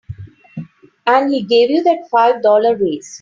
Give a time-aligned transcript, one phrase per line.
[1.05, 3.09] And he gave you that five dollar raise.